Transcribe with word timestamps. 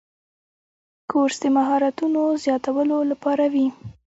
کورس 1.11 1.37
د 1.43 1.45
مهارتونو 1.57 2.21
زیاتولو 2.43 2.97
لپاره 3.11 3.45
وي. 3.53 3.67